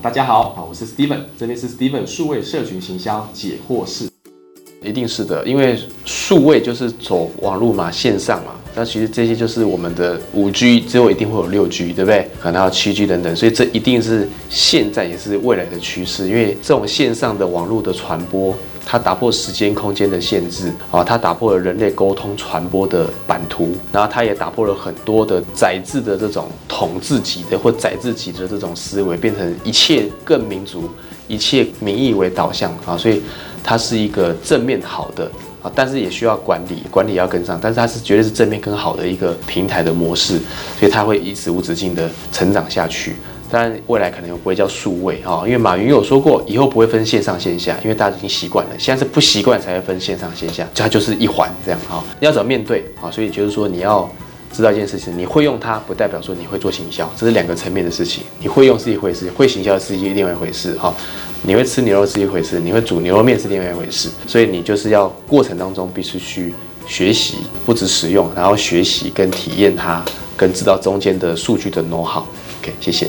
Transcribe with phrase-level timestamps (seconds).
[0.00, 4.08] 大家好，啊，我是 Steven，这里是 Steven 数位社群行销解惑室。
[4.80, 8.52] 一定是的，因为数位就是走网络嘛，线上嘛。
[8.76, 12.30] 那其实这些就是我们的五 G，之后一定会有六 G，对不对？
[12.40, 16.28] 可能还有七 G 等等，所以这一定是现在也是未来的趋势。
[16.28, 18.54] 因为这种线上的网络的传播，
[18.90, 30.88] 它打破时间空间的限制啊，它打破了人类沟通传播的版图，然后它也打破了很多的宰制的这种统治级的或宰制级的这种思维，变成一切更民族，
[31.26, 33.20] 一切民意为导向啊，所以
[33.62, 35.30] 它是一个正面好的。
[35.60, 40.38] 啊，但是也需要管理，管理要跟上，但是它是绝对是正面更好的一个平台的模式，
[40.78, 43.16] 所以它会一直无止境的成长下去。
[43.50, 52.04] 当然，未来可能又不会叫数位哈，因为马云有说过，以后不会分线上线下，因为大家已经习惯了，现在是不习惯才会分线上线下，它就是一环这样哈。
[52.20, 53.10] 你要怎么面对啊？
[53.10, 54.08] 所以就是说你要
[54.52, 58.22] 知道一件事情，你会用它，不代表说你会做行销，这是两个层面的事情。
[58.38, 60.94] 你会用是一回事，会行销是一另外一回事哈。
[61.42, 66.52] 你会吃牛肉是一回事，你会煮牛肉面是另外一回事，所以你就是要过程当中必须去
[66.86, 70.04] 学习，不止使用，然后学习跟体验它，
[70.36, 72.24] 跟知道中间的数据的 know how。
[72.60, 73.08] OK，谢谢。